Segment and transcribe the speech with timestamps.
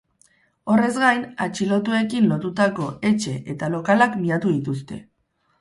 [0.75, 5.03] Horrez gain, atxilotuekin lotutako etxe eta lokalak miatu dituzte.